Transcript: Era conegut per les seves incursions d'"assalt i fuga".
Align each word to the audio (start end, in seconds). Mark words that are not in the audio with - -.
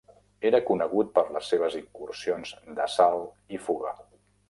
Era 0.49 0.61
conegut 0.69 1.11
per 1.17 1.25
les 1.35 1.51
seves 1.53 1.77
incursions 1.81 2.57
d'"assalt 2.81 3.57
i 3.59 3.65
fuga". 3.71 3.99